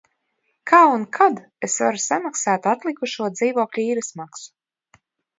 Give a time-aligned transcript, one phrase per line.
[0.69, 1.35] Kā un kad
[1.67, 4.99] es varu samaksāt atlikušo dzīvokļa īres maksu?